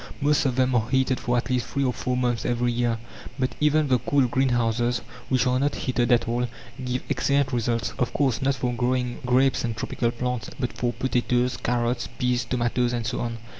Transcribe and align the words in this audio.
Most 0.19 0.47
of 0.47 0.55
them 0.55 0.73
are 0.73 0.89
heated 0.89 1.19
for 1.19 1.37
at 1.37 1.51
least 1.51 1.67
three 1.67 1.83
of 1.83 1.95
four 1.95 2.17
months 2.17 2.43
every 2.43 2.71
year; 2.71 2.97
but 3.37 3.53
even 3.59 3.87
the 3.87 3.99
cool 3.99 4.27
greenhouses, 4.27 5.03
which 5.29 5.45
are 5.45 5.59
not 5.59 5.75
heated 5.75 6.11
at 6.11 6.27
all, 6.27 6.47
give 6.83 7.03
excellent 7.07 7.53
results 7.53 7.93
of 7.99 8.11
course, 8.11 8.41
not 8.41 8.55
for 8.55 8.73
growing 8.73 9.19
grapes 9.27 9.63
and 9.63 9.77
tropical 9.77 10.09
plants, 10.09 10.49
but 10.59 10.73
for 10.73 10.91
potatoes, 10.91 11.55
carrots, 11.55 12.09
peas, 12.17 12.45
tomatoes, 12.45 12.93
and 12.93 13.05
so 13.05 13.19
on. 13.19 13.37